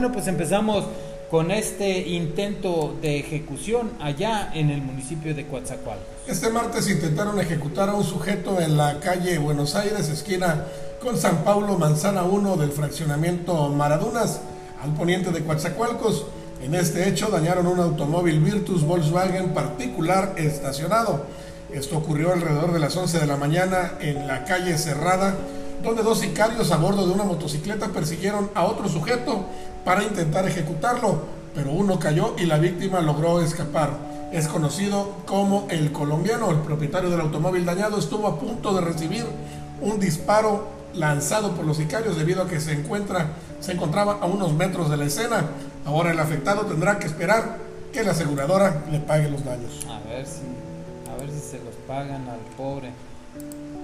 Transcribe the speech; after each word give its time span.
bueno, 0.00 0.14
pues 0.14 0.28
empezamos 0.28 0.86
con 1.30 1.50
este 1.50 2.08
intento 2.08 2.96
de 3.02 3.18
ejecución 3.18 3.90
allá 4.00 4.50
en 4.54 4.70
el 4.70 4.80
municipio 4.80 5.34
de 5.34 5.46
Coatzacoalcos. 5.46 6.06
Este 6.26 6.48
martes 6.48 6.88
intentaron 6.88 7.38
ejecutar 7.38 7.90
a 7.90 7.92
un 7.92 8.02
sujeto 8.02 8.62
en 8.62 8.78
la 8.78 8.98
calle 8.98 9.36
Buenos 9.36 9.74
Aires, 9.74 10.08
esquina 10.08 10.64
con 11.02 11.18
San 11.18 11.44
Paulo, 11.44 11.76
Manzana 11.76 12.22
1 12.22 12.56
del 12.56 12.72
fraccionamiento 12.72 13.68
Maradunas, 13.68 14.40
al 14.82 14.94
poniente 14.94 15.32
de 15.32 15.44
Coatzacoalcos. 15.44 16.24
En 16.62 16.74
este 16.74 17.06
hecho 17.06 17.28
dañaron 17.28 17.66
un 17.66 17.78
automóvil 17.78 18.40
Virtus 18.40 18.86
Volkswagen 18.86 19.52
particular 19.52 20.32
estacionado. 20.38 21.26
Esto 21.74 21.98
ocurrió 21.98 22.32
alrededor 22.32 22.72
de 22.72 22.80
las 22.80 22.96
11 22.96 23.18
de 23.18 23.26
la 23.26 23.36
mañana 23.36 23.98
en 24.00 24.26
la 24.26 24.46
calle 24.46 24.78
Cerrada, 24.78 25.36
donde 25.82 26.02
dos 26.02 26.18
sicarios 26.20 26.70
a 26.72 26.76
bordo 26.76 27.06
de 27.06 27.12
una 27.12 27.24
motocicleta 27.24 27.88
persiguieron 27.88 28.50
a 28.54 28.64
otro 28.64 28.88
sujeto 28.88 29.44
para 29.84 30.02
intentar 30.02 30.46
ejecutarlo, 30.46 31.20
pero 31.54 31.72
uno 31.72 31.98
cayó 31.98 32.34
y 32.38 32.46
la 32.46 32.58
víctima 32.58 33.00
logró 33.00 33.40
escapar. 33.40 33.90
Es 34.32 34.46
conocido 34.46 35.16
como 35.26 35.66
el 35.70 35.92
colombiano, 35.92 36.50
el 36.50 36.58
propietario 36.58 37.10
del 37.10 37.20
automóvil 37.20 37.64
dañado, 37.64 37.98
estuvo 37.98 38.26
a 38.28 38.38
punto 38.38 38.72
de 38.74 38.80
recibir 38.82 39.24
un 39.80 39.98
disparo 39.98 40.68
lanzado 40.94 41.52
por 41.52 41.64
los 41.64 41.76
sicarios 41.76 42.16
debido 42.16 42.42
a 42.42 42.48
que 42.48 42.60
se 42.60 42.72
encuentra 42.72 43.28
se 43.60 43.72
encontraba 43.72 44.18
a 44.20 44.26
unos 44.26 44.52
metros 44.54 44.90
de 44.90 44.96
la 44.96 45.04
escena. 45.04 45.44
Ahora 45.84 46.10
el 46.10 46.18
afectado 46.18 46.62
tendrá 46.62 46.98
que 46.98 47.06
esperar 47.06 47.58
que 47.92 48.02
la 48.02 48.12
aseguradora 48.12 48.84
le 48.90 49.00
pague 49.00 49.30
los 49.30 49.44
daños. 49.44 49.86
A 49.88 50.00
ver 50.08 50.26
si 50.26 50.42
a 51.10 51.16
ver 51.16 51.30
si 51.30 51.40
se 51.40 51.58
los 51.58 51.74
pagan 51.86 52.28
al 52.28 52.40
pobre. 52.56 52.90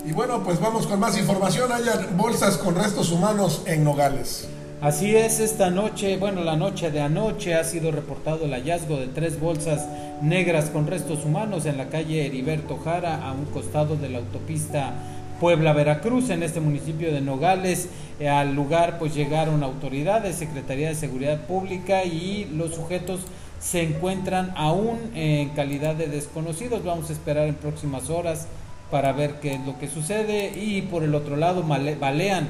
Y 0.06 0.12
bueno, 0.12 0.42
pues 0.44 0.60
vamos 0.60 0.86
con 0.86 1.00
más 1.00 1.18
información. 1.18 1.72
Hay 1.72 1.82
bolsas 2.16 2.56
con 2.58 2.74
restos 2.74 3.10
humanos 3.10 3.62
en 3.66 3.82
Nogales. 3.82 4.48
Así 4.80 5.16
es, 5.16 5.40
esta 5.40 5.70
noche, 5.70 6.18
bueno, 6.18 6.44
la 6.44 6.54
noche 6.54 6.90
de 6.90 7.00
anoche 7.00 7.54
ha 7.54 7.64
sido 7.64 7.90
reportado 7.90 8.44
el 8.44 8.52
hallazgo 8.52 8.98
de 8.98 9.06
tres 9.06 9.40
bolsas 9.40 9.86
negras 10.20 10.70
con 10.70 10.86
restos 10.86 11.24
humanos 11.24 11.64
en 11.64 11.78
la 11.78 11.88
calle 11.88 12.26
Heriberto 12.26 12.78
Jara, 12.84 13.26
a 13.26 13.32
un 13.32 13.46
costado 13.46 13.96
de 13.96 14.10
la 14.10 14.18
autopista 14.18 14.92
Puebla-Veracruz, 15.40 16.30
en 16.30 16.42
este 16.42 16.60
municipio 16.60 17.12
de 17.12 17.20
Nogales. 17.20 17.88
Eh, 18.20 18.28
al 18.28 18.54
lugar 18.54 18.98
pues 18.98 19.14
llegaron 19.14 19.62
autoridades, 19.62 20.36
Secretaría 20.36 20.88
de 20.88 20.94
Seguridad 20.94 21.40
Pública 21.46 22.04
y 22.04 22.44
los 22.54 22.74
sujetos 22.74 23.20
se 23.58 23.82
encuentran 23.82 24.52
aún 24.56 24.98
en 25.14 25.48
calidad 25.50 25.94
de 25.94 26.06
desconocidos. 26.06 26.84
Vamos 26.84 27.08
a 27.10 27.14
esperar 27.14 27.48
en 27.48 27.54
próximas 27.54 28.10
horas 28.10 28.46
para 28.90 29.12
ver 29.12 29.40
qué 29.40 29.54
es 29.54 29.66
lo 29.66 29.78
que 29.78 29.88
sucede 29.88 30.52
y 30.56 30.82
por 30.82 31.02
el 31.02 31.14
otro 31.14 31.36
lado 31.36 31.64
balean 31.64 32.48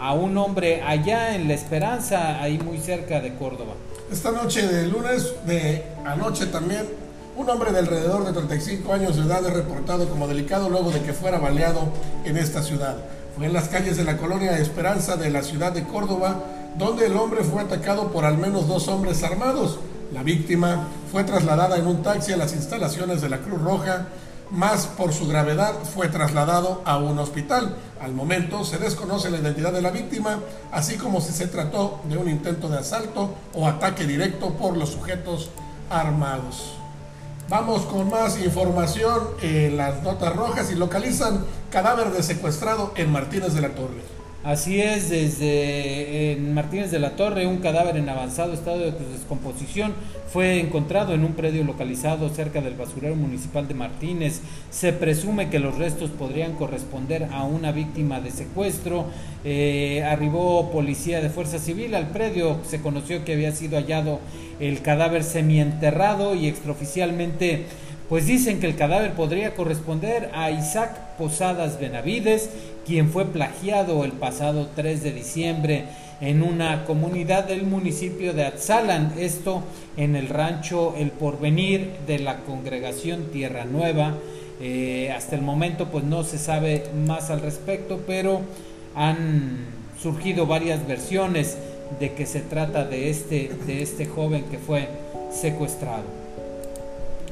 a 0.00 0.14
un 0.14 0.36
hombre 0.38 0.82
allá 0.82 1.34
en 1.34 1.48
La 1.48 1.54
Esperanza, 1.54 2.40
ahí 2.40 2.58
muy 2.58 2.78
cerca 2.78 3.20
de 3.20 3.34
Córdoba. 3.34 3.74
Esta 4.12 4.30
noche 4.30 4.66
de 4.66 4.86
lunes, 4.86 5.34
de 5.46 5.84
anoche 6.04 6.46
también, 6.46 6.86
un 7.36 7.48
hombre 7.50 7.72
de 7.72 7.78
alrededor 7.78 8.24
de 8.24 8.32
35 8.32 8.92
años 8.92 9.16
de 9.16 9.22
edad 9.22 9.44
es 9.46 9.52
reportado 9.52 10.08
como 10.08 10.26
delicado 10.26 10.68
luego 10.68 10.90
de 10.90 11.02
que 11.02 11.12
fuera 11.12 11.38
baleado 11.38 11.92
en 12.24 12.36
esta 12.36 12.62
ciudad. 12.62 12.96
Fue 13.36 13.46
en 13.46 13.52
las 13.52 13.68
calles 13.68 13.96
de 13.96 14.04
la 14.04 14.16
colonia 14.16 14.58
Esperanza 14.58 15.16
de 15.16 15.30
la 15.30 15.42
ciudad 15.42 15.72
de 15.72 15.84
Córdoba, 15.84 16.42
donde 16.76 17.06
el 17.06 17.16
hombre 17.16 17.44
fue 17.44 17.62
atacado 17.62 18.08
por 18.08 18.24
al 18.24 18.38
menos 18.38 18.66
dos 18.66 18.88
hombres 18.88 19.22
armados. 19.22 19.78
La 20.12 20.22
víctima 20.22 20.88
fue 21.12 21.24
trasladada 21.24 21.76
en 21.76 21.86
un 21.86 22.02
taxi 22.02 22.32
a 22.32 22.36
las 22.36 22.54
instalaciones 22.54 23.20
de 23.20 23.28
la 23.28 23.38
Cruz 23.38 23.60
Roja 23.60 24.06
más 24.50 24.86
por 24.86 25.12
su 25.12 25.26
gravedad 25.26 25.74
fue 25.94 26.08
trasladado 26.08 26.82
a 26.84 26.98
un 26.98 27.18
hospital. 27.18 27.76
Al 28.00 28.12
momento 28.12 28.64
se 28.64 28.78
desconoce 28.78 29.30
la 29.30 29.38
identidad 29.38 29.72
de 29.72 29.82
la 29.82 29.90
víctima, 29.90 30.38
así 30.72 30.96
como 30.96 31.20
si 31.20 31.32
se 31.32 31.46
trató 31.46 32.00
de 32.04 32.16
un 32.16 32.28
intento 32.28 32.68
de 32.68 32.78
asalto 32.78 33.34
o 33.54 33.66
ataque 33.66 34.06
directo 34.06 34.54
por 34.54 34.76
los 34.76 34.90
sujetos 34.90 35.50
armados. 35.90 36.74
Vamos 37.48 37.82
con 37.86 38.10
más 38.10 38.38
información 38.38 39.20
en 39.40 39.78
las 39.78 40.02
notas 40.02 40.36
rojas 40.36 40.70
y 40.70 40.74
localizan 40.74 41.44
cadáver 41.70 42.10
de 42.10 42.22
secuestrado 42.22 42.92
en 42.94 43.10
Martínez 43.10 43.54
de 43.54 43.62
la 43.62 43.70
Torre. 43.70 44.02
Así 44.44 44.80
es, 44.80 45.10
desde 45.10 46.32
en 46.32 46.54
Martínez 46.54 46.92
de 46.92 47.00
la 47.00 47.16
Torre, 47.16 47.46
un 47.46 47.58
cadáver 47.58 47.96
en 47.96 48.08
avanzado 48.08 48.52
estado 48.52 48.78
de 48.78 48.92
descomposición 48.92 49.92
fue 50.32 50.60
encontrado 50.60 51.12
en 51.12 51.24
un 51.24 51.32
predio 51.32 51.64
localizado 51.64 52.28
cerca 52.28 52.60
del 52.60 52.74
basurero 52.74 53.16
municipal 53.16 53.66
de 53.66 53.74
Martínez. 53.74 54.40
Se 54.70 54.92
presume 54.92 55.50
que 55.50 55.58
los 55.58 55.76
restos 55.76 56.10
podrían 56.10 56.52
corresponder 56.52 57.28
a 57.32 57.44
una 57.44 57.72
víctima 57.72 58.20
de 58.20 58.30
secuestro. 58.30 59.06
Eh, 59.44 60.04
arribó 60.04 60.70
policía 60.70 61.20
de 61.20 61.30
fuerza 61.30 61.58
civil 61.58 61.94
al 61.94 62.08
predio. 62.08 62.58
Se 62.64 62.80
conoció 62.80 63.24
que 63.24 63.32
había 63.32 63.52
sido 63.52 63.76
hallado 63.76 64.20
el 64.60 64.82
cadáver 64.82 65.24
semienterrado 65.24 66.34
y 66.34 66.46
extraoficialmente 66.46 67.66
pues 68.08 68.26
dicen 68.26 68.58
que 68.58 68.66
el 68.66 68.76
cadáver 68.76 69.12
podría 69.12 69.54
corresponder 69.54 70.30
a 70.32 70.50
Isaac 70.50 71.16
Posadas 71.18 71.78
Benavides, 71.78 72.48
quien 72.88 73.10
fue 73.10 73.26
plagiado 73.26 74.02
el 74.06 74.12
pasado 74.12 74.70
3 74.74 75.02
de 75.02 75.12
diciembre 75.12 75.84
en 76.22 76.42
una 76.42 76.86
comunidad 76.86 77.44
del 77.44 77.64
municipio 77.64 78.32
de 78.32 78.46
Atzalan, 78.46 79.12
esto 79.18 79.62
en 79.98 80.16
el 80.16 80.30
rancho 80.30 80.94
El 80.96 81.10
Porvenir 81.10 81.90
de 82.06 82.18
la 82.18 82.38
congregación 82.38 83.26
Tierra 83.30 83.66
Nueva. 83.66 84.14
Eh, 84.62 85.12
hasta 85.14 85.36
el 85.36 85.42
momento 85.42 85.88
pues 85.88 86.02
no 86.04 86.24
se 86.24 86.38
sabe 86.38 86.84
más 87.06 87.28
al 87.28 87.42
respecto, 87.42 88.00
pero 88.06 88.40
han 88.94 89.66
surgido 90.00 90.46
varias 90.46 90.88
versiones 90.88 91.58
de 92.00 92.14
que 92.14 92.24
se 92.24 92.40
trata 92.40 92.86
de 92.86 93.10
este, 93.10 93.50
de 93.66 93.82
este 93.82 94.06
joven 94.06 94.44
que 94.50 94.56
fue 94.56 94.88
secuestrado. 95.30 96.04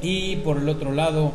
Y 0.03 0.35
por 0.37 0.57
el 0.57 0.69
otro 0.69 0.91
lado, 0.91 1.33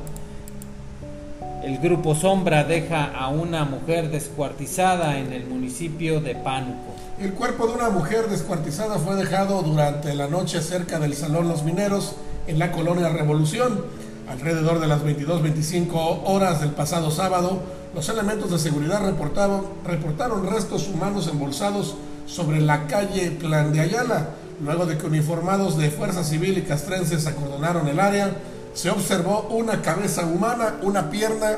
el 1.64 1.78
grupo 1.78 2.14
Sombra 2.14 2.64
deja 2.64 3.04
a 3.04 3.28
una 3.28 3.64
mujer 3.64 4.10
descuartizada 4.10 5.18
en 5.18 5.32
el 5.32 5.46
municipio 5.46 6.20
de 6.20 6.34
Pánuco. 6.34 6.94
El 7.20 7.34
cuerpo 7.34 7.68
de 7.68 7.74
una 7.74 7.88
mujer 7.88 8.28
descuartizada 8.28 8.98
fue 8.98 9.14
dejado 9.14 9.62
durante 9.62 10.12
la 10.14 10.26
noche 10.26 10.60
cerca 10.60 10.98
del 10.98 11.14
Salón 11.14 11.48
Los 11.48 11.62
Mineros 11.62 12.16
en 12.48 12.58
la 12.58 12.72
colonia 12.72 13.08
Revolución. 13.10 13.84
Alrededor 14.28 14.80
de 14.80 14.88
las 14.88 15.04
22-25 15.04 16.22
horas 16.24 16.60
del 16.60 16.70
pasado 16.70 17.12
sábado, 17.12 17.60
los 17.94 18.08
elementos 18.08 18.50
de 18.50 18.58
seguridad 18.58 19.04
reportaron, 19.04 19.64
reportaron 19.86 20.48
restos 20.50 20.88
humanos 20.88 21.28
embolsados 21.28 21.94
sobre 22.26 22.60
la 22.60 22.88
calle 22.88 23.30
Plan 23.30 23.72
de 23.72 23.80
Ayala. 23.80 24.30
Luego 24.60 24.86
de 24.86 24.98
que 24.98 25.06
uniformados 25.06 25.76
de 25.76 25.90
Fuerza 25.90 26.24
Civil 26.24 26.58
y 26.58 26.62
castrenses 26.62 27.26
acordonaron 27.26 27.86
el 27.88 28.00
área, 28.00 28.32
se 28.74 28.90
observó 28.90 29.48
una 29.50 29.82
cabeza 29.82 30.24
humana, 30.26 30.76
una 30.82 31.10
pierna 31.10 31.56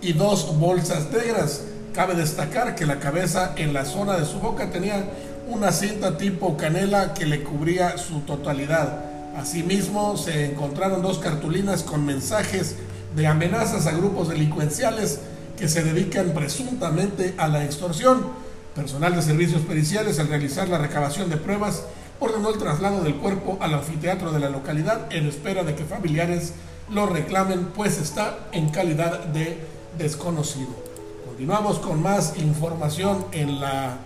y 0.00 0.12
dos 0.12 0.58
bolsas 0.58 1.10
negras. 1.10 1.62
Cabe 1.92 2.14
destacar 2.14 2.74
que 2.74 2.86
la 2.86 2.98
cabeza 2.98 3.52
en 3.56 3.72
la 3.72 3.84
zona 3.84 4.16
de 4.16 4.26
su 4.26 4.38
boca 4.40 4.70
tenía 4.70 5.04
una 5.48 5.72
cinta 5.72 6.16
tipo 6.16 6.56
canela 6.56 7.14
que 7.14 7.26
le 7.26 7.42
cubría 7.42 7.98
su 7.98 8.20
totalidad. 8.20 8.98
Asimismo, 9.36 10.16
se 10.16 10.46
encontraron 10.46 11.02
dos 11.02 11.18
cartulinas 11.18 11.82
con 11.82 12.04
mensajes 12.04 12.76
de 13.14 13.26
amenazas 13.26 13.86
a 13.86 13.92
grupos 13.92 14.28
delincuenciales 14.28 15.20
que 15.56 15.68
se 15.68 15.82
dedican 15.82 16.30
presuntamente 16.30 17.34
a 17.36 17.48
la 17.48 17.64
extorsión. 17.64 18.22
Personal 18.74 19.14
de 19.14 19.22
servicios 19.22 19.62
periciales, 19.62 20.18
al 20.18 20.28
realizar 20.28 20.68
la 20.68 20.78
recabación 20.78 21.30
de 21.30 21.36
pruebas, 21.36 21.84
ordenó 22.20 22.50
el 22.50 22.58
traslado 22.58 23.02
del 23.02 23.16
cuerpo 23.16 23.58
al 23.60 23.74
anfiteatro 23.74 24.32
de 24.32 24.40
la 24.40 24.50
localidad 24.50 25.12
en 25.12 25.26
espera 25.26 25.64
de 25.64 25.74
que 25.74 25.84
familiares 25.84 26.54
lo 26.90 27.06
reclamen, 27.06 27.66
pues 27.74 27.98
está 27.98 28.38
en 28.52 28.68
calidad 28.68 29.24
de 29.26 29.58
desconocido. 29.98 30.68
Continuamos 31.26 31.78
con 31.78 32.02
más 32.02 32.36
información 32.36 33.24
en 33.32 33.60
la, 33.60 33.98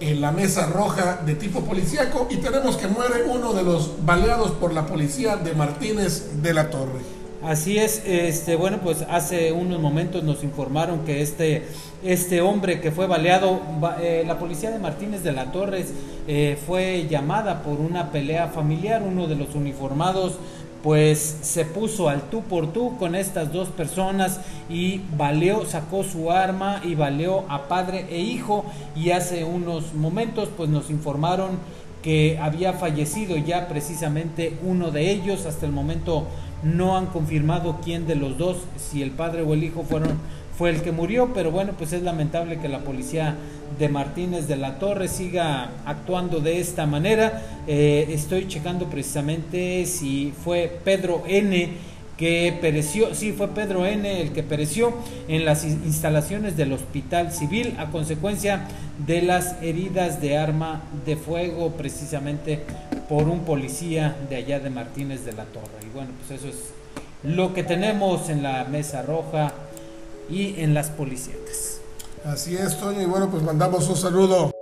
en 0.00 0.20
la 0.20 0.32
mesa 0.32 0.66
roja 0.66 1.20
de 1.24 1.34
tipo 1.34 1.60
policíaco 1.60 2.26
y 2.30 2.38
tenemos 2.38 2.76
que 2.76 2.88
muere 2.88 3.24
uno 3.24 3.52
de 3.52 3.62
los 3.62 4.04
baleados 4.04 4.52
por 4.52 4.72
la 4.72 4.86
policía 4.86 5.36
de 5.36 5.54
Martínez 5.54 6.42
de 6.42 6.54
la 6.54 6.70
Torre. 6.70 7.19
Así 7.42 7.78
es, 7.78 8.02
este, 8.04 8.54
bueno, 8.54 8.80
pues 8.82 9.02
hace 9.08 9.50
unos 9.52 9.80
momentos 9.80 10.22
nos 10.22 10.44
informaron 10.44 11.06
que 11.06 11.22
este, 11.22 11.66
este 12.04 12.42
hombre 12.42 12.82
que 12.82 12.90
fue 12.90 13.06
baleado, 13.06 13.62
eh, 14.02 14.24
la 14.26 14.38
policía 14.38 14.70
de 14.70 14.78
Martínez 14.78 15.22
de 15.22 15.32
la 15.32 15.50
Torres 15.50 15.90
eh, 16.28 16.58
fue 16.66 17.06
llamada 17.08 17.62
por 17.62 17.80
una 17.80 18.12
pelea 18.12 18.48
familiar, 18.48 19.02
uno 19.02 19.26
de 19.26 19.36
los 19.36 19.54
uniformados 19.54 20.34
pues 20.82 21.38
se 21.42 21.64
puso 21.64 22.08
al 22.08 22.22
tú 22.30 22.42
por 22.42 22.72
tú 22.72 22.96
con 22.98 23.14
estas 23.14 23.52
dos 23.52 23.68
personas 23.68 24.40
y 24.68 25.02
baleó, 25.16 25.66
sacó 25.66 26.04
su 26.04 26.30
arma 26.30 26.80
y 26.84 26.94
baleó 26.94 27.44
a 27.48 27.68
padre 27.68 28.06
e 28.10 28.18
hijo. 28.20 28.64
Y 28.96 29.10
hace 29.10 29.44
unos 29.44 29.92
momentos 29.92 30.48
pues 30.56 30.70
nos 30.70 30.88
informaron 30.88 31.58
que 32.02 32.38
había 32.40 32.72
fallecido 32.72 33.36
ya 33.36 33.68
precisamente 33.68 34.56
uno 34.62 34.90
de 34.90 35.10
ellos, 35.10 35.46
hasta 35.46 35.66
el 35.66 35.72
momento 35.72 36.26
no 36.62 36.96
han 36.96 37.06
confirmado 37.06 37.80
quién 37.82 38.06
de 38.06 38.14
los 38.14 38.36
dos, 38.38 38.58
si 38.76 39.02
el 39.02 39.10
padre 39.10 39.42
o 39.42 39.54
el 39.54 39.64
hijo 39.64 39.82
fueron 39.82 40.18
fue 40.60 40.68
el 40.68 40.82
que 40.82 40.92
murió, 40.92 41.30
pero 41.32 41.50
bueno, 41.50 41.72
pues 41.78 41.94
es 41.94 42.02
lamentable 42.02 42.58
que 42.58 42.68
la 42.68 42.80
policía 42.80 43.34
de 43.78 43.88
Martínez 43.88 44.46
de 44.46 44.56
la 44.56 44.78
Torre 44.78 45.08
siga 45.08 45.70
actuando 45.86 46.40
de 46.40 46.60
esta 46.60 46.84
manera. 46.84 47.62
Eh, 47.66 48.08
estoy 48.10 48.46
checando 48.46 48.90
precisamente 48.90 49.86
si 49.86 50.34
fue 50.44 50.80
Pedro 50.84 51.22
N 51.26 51.70
que 52.20 52.54
pereció, 52.60 53.14
sí 53.14 53.32
fue 53.32 53.48
Pedro 53.48 53.86
N 53.86 54.20
el 54.20 54.32
que 54.32 54.42
pereció 54.42 54.92
en 55.26 55.46
las 55.46 55.64
instalaciones 55.64 56.54
del 56.54 56.74
Hospital 56.74 57.32
Civil 57.32 57.74
a 57.78 57.90
consecuencia 57.90 58.68
de 59.06 59.22
las 59.22 59.56
heridas 59.62 60.20
de 60.20 60.36
arma 60.36 60.82
de 61.06 61.16
fuego 61.16 61.70
precisamente 61.78 62.62
por 63.08 63.22
un 63.22 63.40
policía 63.40 64.18
de 64.28 64.36
allá 64.36 64.60
de 64.60 64.68
Martínez 64.68 65.24
de 65.24 65.32
la 65.32 65.46
Torre. 65.46 65.80
Y 65.82 65.94
bueno, 65.94 66.10
pues 66.18 66.42
eso 66.42 66.50
es 66.50 66.56
lo 67.24 67.54
que 67.54 67.62
tenemos 67.62 68.28
en 68.28 68.42
la 68.42 68.64
mesa 68.64 69.00
roja 69.00 69.54
y 70.28 70.60
en 70.60 70.74
las 70.74 70.90
policías. 70.90 71.80
Así 72.22 72.54
es, 72.54 72.78
Toño, 72.78 73.00
y 73.00 73.06
bueno, 73.06 73.30
pues 73.30 73.42
mandamos 73.42 73.88
un 73.88 73.96
saludo 73.96 74.52